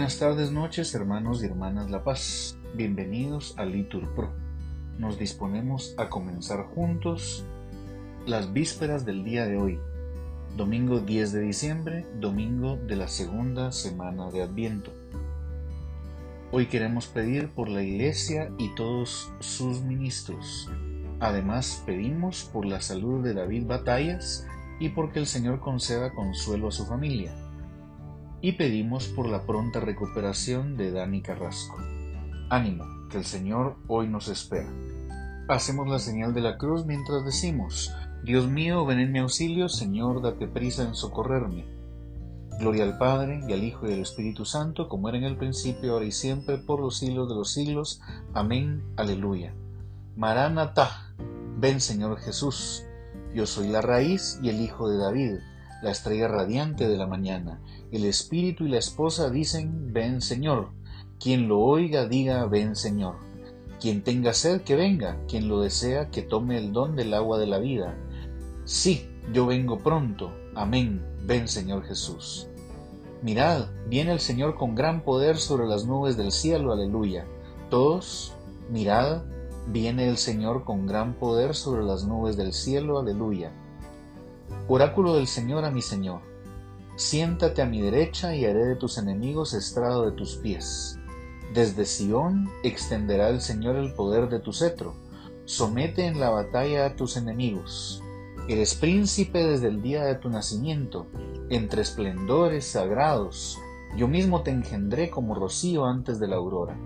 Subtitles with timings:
[0.00, 2.56] Buenas tardes, noches, hermanos y hermanas La Paz.
[2.74, 4.32] Bienvenidos a Litur Pro.
[4.98, 7.44] Nos disponemos a comenzar juntos
[8.24, 9.78] las vísperas del día de hoy,
[10.56, 14.90] domingo 10 de diciembre, domingo de la segunda semana de Adviento.
[16.50, 20.70] Hoy queremos pedir por la Iglesia y todos sus ministros.
[21.20, 24.46] Además, pedimos por la salud de David Batallas
[24.80, 27.34] y porque el Señor conceda consuelo a su familia
[28.42, 31.78] y pedimos por la pronta recuperación de Dani Carrasco.
[32.48, 34.68] Ánimo, que el Señor hoy nos espera.
[35.48, 37.92] Hacemos la señal de la cruz mientras decimos,
[38.24, 41.64] Dios mío, ven en mi auxilio, Señor, date prisa en socorrerme.
[42.58, 45.94] Gloria al Padre, y al Hijo, y al Espíritu Santo, como era en el principio,
[45.94, 48.00] ahora y siempre, por los siglos de los siglos.
[48.34, 48.82] Amén.
[48.96, 49.54] Aleluya.
[50.16, 51.14] Maranatá,
[51.58, 52.84] ven Señor Jesús.
[53.34, 55.38] Yo soy la raíz y el Hijo de David
[55.82, 57.60] la estrella radiante de la mañana.
[57.90, 60.70] El espíritu y la esposa dicen, ven Señor.
[61.18, 63.16] Quien lo oiga diga, ven Señor.
[63.80, 65.18] Quien tenga sed, que venga.
[65.26, 67.96] Quien lo desea, que tome el don del agua de la vida.
[68.64, 70.32] Sí, yo vengo pronto.
[70.54, 71.02] Amén.
[71.24, 72.48] Ven Señor Jesús.
[73.22, 76.72] Mirad, viene el Señor con gran poder sobre las nubes del cielo.
[76.72, 77.26] Aleluya.
[77.68, 78.34] Todos,
[78.70, 79.22] mirad,
[79.68, 82.98] viene el Señor con gran poder sobre las nubes del cielo.
[82.98, 83.52] Aleluya.
[84.68, 86.20] Oráculo del Señor a mi Señor,
[86.96, 90.98] siéntate a mi derecha y haré de tus enemigos estrado de tus pies.
[91.54, 94.94] Desde Sión extenderá el Señor el poder de tu cetro,
[95.44, 98.02] somete en la batalla a tus enemigos.
[98.48, 101.06] Eres príncipe desde el día de tu nacimiento,
[101.48, 103.58] entre esplendores sagrados,
[103.96, 106.78] yo mismo te engendré como rocío antes de la aurora.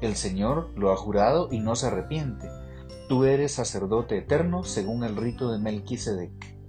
[0.00, 2.48] El Señor lo ha jurado y no se arrepiente.
[3.08, 6.59] Tú eres sacerdote eterno según el rito de Melquisedec.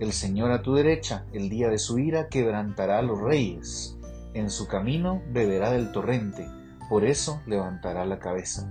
[0.00, 3.96] El Señor a tu derecha, el día de su ira, quebrantará a los reyes.
[4.34, 6.48] En su camino beberá del torrente,
[6.88, 8.68] por eso levantará la cabeza.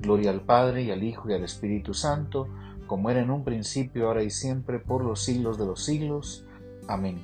[0.00, 2.48] Gloria al Padre y al Hijo y al Espíritu Santo,
[2.86, 6.44] como era en un principio, ahora y siempre, por los siglos de los siglos.
[6.86, 7.20] Amén.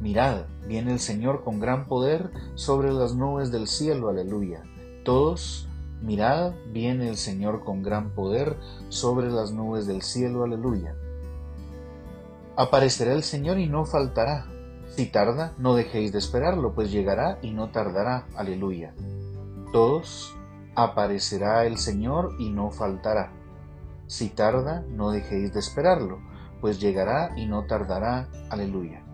[0.00, 4.62] Mirad, viene el Señor con gran poder sobre las nubes del cielo, aleluya.
[5.04, 5.68] Todos,
[6.00, 8.56] mirad, viene el Señor con gran poder
[8.88, 10.94] sobre las nubes del cielo, aleluya.
[12.60, 14.44] Aparecerá el Señor y no faltará.
[14.90, 18.26] Si tarda, no dejéis de esperarlo, pues llegará y no tardará.
[18.36, 18.94] Aleluya.
[19.72, 20.36] Todos,
[20.74, 23.32] aparecerá el Señor y no faltará.
[24.08, 26.18] Si tarda, no dejéis de esperarlo,
[26.60, 28.28] pues llegará y no tardará.
[28.50, 29.06] Aleluya.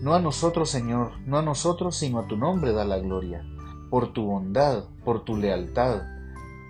[0.00, 3.44] No a nosotros, Señor, no a nosotros, sino a tu nombre da la gloria,
[3.90, 6.02] por tu bondad, por tu lealtad.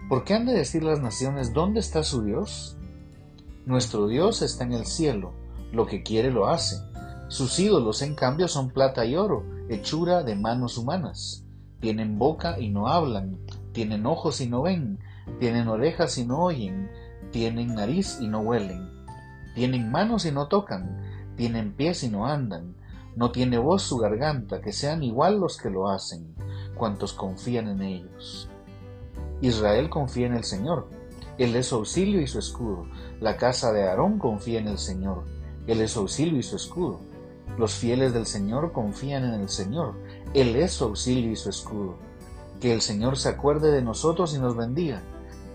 [0.09, 2.79] ¿Por qué han de decir las naciones dónde está su Dios?
[3.67, 5.39] Nuestro Dios está en el cielo
[5.73, 6.83] lo que quiere lo hace.
[7.29, 11.45] Sus ídolos, en cambio, son plata y oro, hechura de manos humanas.
[11.81, 13.39] Tienen boca y no hablan,
[13.73, 14.99] tienen ojos y no ven,
[15.39, 16.91] tienen orejas y no oyen,
[17.31, 18.91] tienen nariz y no huelen,
[19.55, 21.01] tienen manos y no tocan,
[21.37, 22.75] tienen pies y no andan,
[23.17, 26.35] no tiene voz su garganta, que sean igual los que lo hacen,
[26.75, 28.49] cuantos confían en ellos.
[29.41, 30.89] Israel confía en el Señor,
[31.39, 32.87] Él es su auxilio y su escudo,
[33.21, 35.25] la casa de Aarón confía en el Señor,
[35.71, 36.99] él es su auxilio y su escudo.
[37.57, 39.95] Los fieles del Señor confían en el Señor.
[40.35, 41.95] Él es su auxilio y su escudo.
[42.61, 45.01] Que el Señor se acuerde de nosotros y nos bendiga.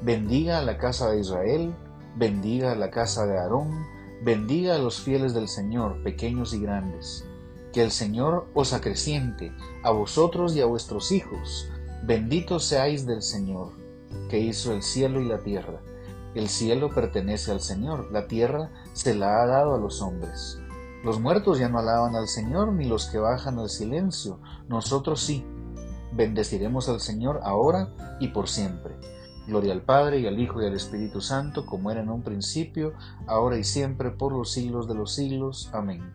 [0.03, 1.73] Bendiga a la casa de Israel,
[2.15, 3.85] bendiga a la casa de Aarón,
[4.23, 7.25] bendiga a los fieles del Señor, pequeños y grandes.
[7.73, 9.51] Que el Señor os acreciente,
[9.83, 11.67] a vosotros y a vuestros hijos.
[12.03, 13.71] Benditos seáis del Señor,
[14.29, 15.81] que hizo el cielo y la tierra
[16.35, 20.59] el cielo pertenece al Señor, la tierra se la ha dado a los hombres.
[21.03, 25.45] Los muertos ya no alaban al Señor, ni los que bajan al silencio, nosotros sí.
[26.13, 28.95] Bendeciremos al Señor ahora y por siempre.
[29.47, 32.93] Gloria al Padre y al Hijo y al Espíritu Santo, como era en un principio,
[33.27, 35.69] ahora y siempre, por los siglos de los siglos.
[35.73, 36.13] Amén.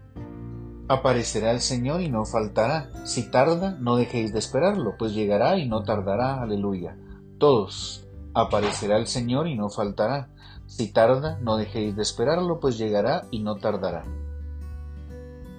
[0.88, 2.90] Aparecerá el Señor y no faltará.
[3.04, 6.42] Si tarda, no dejéis de esperarlo, pues llegará y no tardará.
[6.42, 6.96] Aleluya.
[7.38, 10.30] Todos Aparecerá el Señor y no faltará.
[10.66, 14.04] Si tarda, no dejéis de esperarlo, pues llegará y no tardará.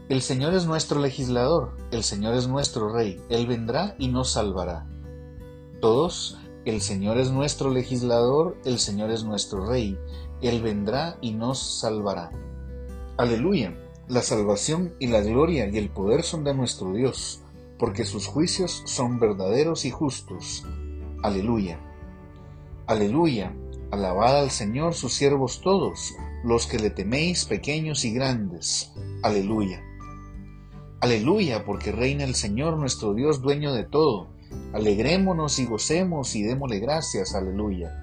[0.07, 4.85] El Señor es nuestro legislador, el Señor es nuestro Rey, Él vendrá y nos salvará.
[5.79, 9.97] Todos, el Señor es nuestro legislador, el Señor es nuestro Rey,
[10.41, 12.29] Él vendrá y nos salvará.
[13.17, 13.73] Aleluya,
[14.07, 17.41] la salvación y la gloria y el poder son de nuestro Dios,
[17.79, 20.65] porque sus juicios son verdaderos y justos.
[21.23, 21.79] Aleluya.
[22.91, 23.55] Aleluya.
[23.89, 28.91] Alabad al Señor sus siervos todos, los que le teméis, pequeños y grandes.
[29.23, 29.81] Aleluya.
[30.99, 34.27] Aleluya, porque reina el Señor nuestro Dios, dueño de todo.
[34.73, 37.33] Alegrémonos y gocemos y démosle gracias.
[37.33, 37.95] Aleluya.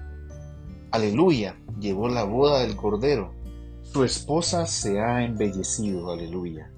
[0.89, 3.31] Aleluya, llegó la boda del Cordero.
[3.83, 6.11] Su esposa se ha embellecido.
[6.11, 6.71] Aleluya.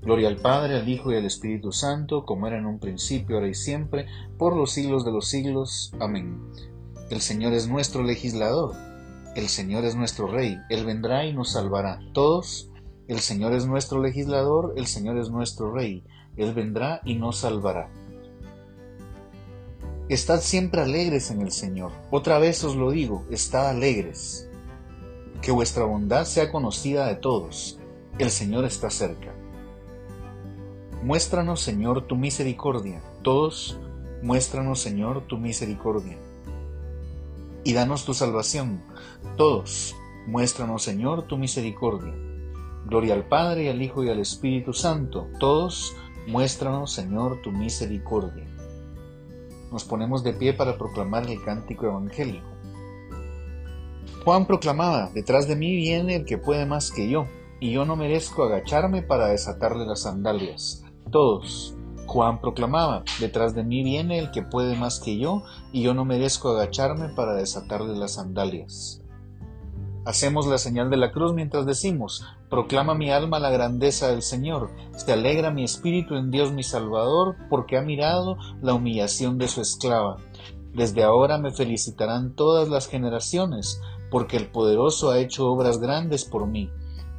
[0.00, 3.48] Gloria al Padre, al Hijo y al Espíritu Santo, como era en un principio, ahora
[3.48, 4.06] y siempre,
[4.38, 5.92] por los siglos de los siglos.
[6.00, 6.40] Amén.
[7.10, 8.74] El Señor es nuestro legislador.
[9.34, 10.58] El Señor es nuestro Rey.
[10.68, 12.00] Él vendrá y nos salvará.
[12.12, 12.68] Todos
[13.08, 16.04] el Señor es nuestro legislador, el Señor es nuestro Rey,
[16.36, 17.88] Él vendrá y nos salvará.
[20.10, 21.90] Estad siempre alegres en el Señor.
[22.10, 24.50] Otra vez os lo digo, estad alegres.
[25.40, 27.78] Que vuestra bondad sea conocida de todos.
[28.18, 29.32] El Señor está cerca.
[31.02, 33.02] Muéstranos, Señor, tu misericordia.
[33.22, 33.78] Todos,
[34.22, 36.18] muéstranos, Señor, tu misericordia.
[37.68, 38.82] Y danos tu salvación.
[39.36, 39.94] Todos,
[40.26, 42.14] muéstranos, Señor, tu misericordia
[42.86, 45.28] Gloria al Padre, y al Hijo, y al Espíritu Santo.
[45.38, 45.94] Todos,
[46.26, 48.46] muéstranos, Señor, tu misericordia.
[49.70, 52.46] Nos ponemos de pie para proclamar el cántico evangélico.
[54.24, 57.26] Juan proclamaba, detrás de mí viene el que puede más que yo,
[57.60, 60.82] y yo no merezco agacharme para desatarle las sandalias.
[61.12, 61.76] Todos,
[62.18, 66.04] Juan proclamaba, detrás de mí viene el que puede más que yo, y yo no
[66.04, 69.00] merezco agacharme para desatarle las sandalias.
[70.04, 74.72] Hacemos la señal de la cruz mientras decimos, proclama mi alma la grandeza del Señor,
[74.96, 79.60] se alegra mi espíritu en Dios mi Salvador, porque ha mirado la humillación de su
[79.60, 80.16] esclava.
[80.74, 83.80] Desde ahora me felicitarán todas las generaciones,
[84.10, 86.68] porque el poderoso ha hecho obras grandes por mí.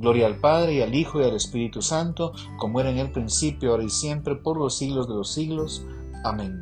[0.00, 3.72] Gloria al Padre y al Hijo y al Espíritu Santo, como era en el principio,
[3.72, 5.84] ahora y siempre, por los siglos de los siglos.
[6.24, 6.58] Amén.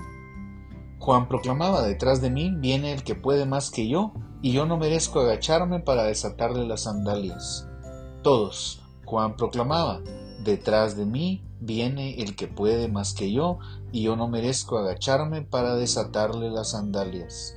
[0.98, 4.12] Juan proclamaba, detrás de mí viene el que puede más que yo,
[4.42, 7.68] y yo no merezco agacharme para desatarle las sandalias.
[8.22, 10.00] Todos, Juan proclamaba,
[10.42, 13.60] detrás de mí viene el que puede más que yo,
[13.92, 17.54] y yo no merezco agacharme para desatarle las sandalias.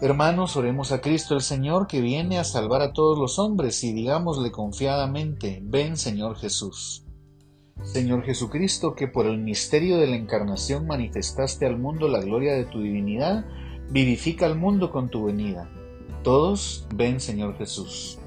[0.00, 3.92] Hermanos, oremos a Cristo el Señor que viene a salvar a todos los hombres y
[3.92, 7.04] digámosle confiadamente, ven Señor Jesús.
[7.82, 12.64] Señor Jesucristo, que por el misterio de la encarnación manifestaste al mundo la gloria de
[12.64, 13.44] tu divinidad,
[13.88, 15.70] vivifica al mundo con tu venida.
[16.24, 18.18] Todos ven, Señor Jesús.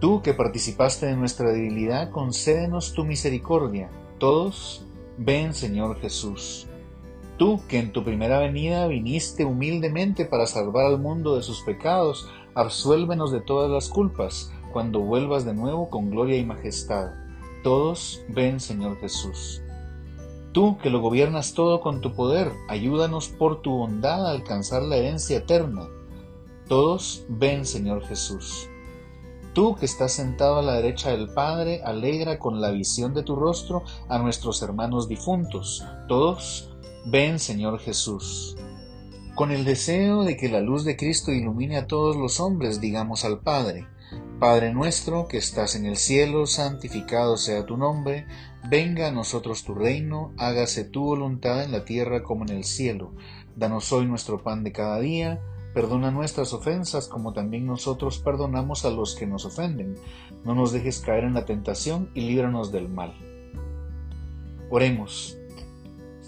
[0.00, 3.90] Tú que participaste de nuestra debilidad, concédenos tu misericordia.
[4.18, 4.86] Todos
[5.18, 6.69] ven, Señor Jesús.
[7.40, 12.28] Tú que en tu primera venida viniste humildemente para salvar al mundo de sus pecados,
[12.54, 17.12] absuélvenos de todas las culpas cuando vuelvas de nuevo con gloria y majestad.
[17.64, 19.62] Todos ven, Señor Jesús.
[20.52, 24.96] Tú que lo gobiernas todo con tu poder, ayúdanos por tu bondad a alcanzar la
[24.96, 25.88] herencia eterna.
[26.68, 28.68] Todos ven, Señor Jesús.
[29.54, 33.34] Tú que estás sentado a la derecha del Padre, alegra con la visión de tu
[33.34, 35.82] rostro a nuestros hermanos difuntos.
[36.06, 36.69] Todos
[37.04, 38.56] ven, Señor Jesús.
[39.34, 43.24] Con el deseo de que la luz de Cristo ilumine a todos los hombres, digamos
[43.24, 43.86] al Padre,
[44.38, 48.26] Padre nuestro que estás en el cielo, santificado sea tu nombre,
[48.68, 53.12] venga a nosotros tu reino, hágase tu voluntad en la tierra como en el cielo.
[53.54, 55.40] Danos hoy nuestro pan de cada día,
[55.74, 59.94] perdona nuestras ofensas como también nosotros perdonamos a los que nos ofenden.
[60.44, 63.14] No nos dejes caer en la tentación y líbranos del mal.
[64.70, 65.39] Oremos.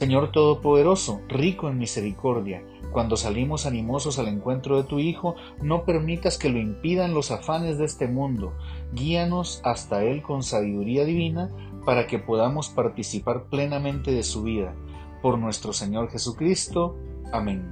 [0.03, 6.39] Señor Todopoderoso, rico en misericordia, cuando salimos animosos al encuentro de tu Hijo, no permitas
[6.39, 8.53] que lo impidan los afanes de este mundo.
[8.93, 11.53] Guíanos hasta Él con sabiduría divina
[11.87, 14.75] para que podamos participar plenamente de su vida.
[15.23, 16.97] Por nuestro Señor Jesucristo.
[17.33, 17.71] Amén.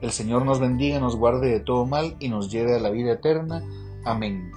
[0.00, 3.12] El Señor nos bendiga, nos guarde de todo mal y nos lleve a la vida
[3.12, 3.62] eterna.
[4.02, 4.50] Amén.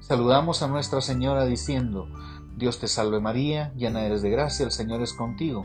[0.00, 2.06] Saludamos a Nuestra Señora diciendo,
[2.54, 5.64] Dios te salve María, llena eres de gracia, el Señor es contigo.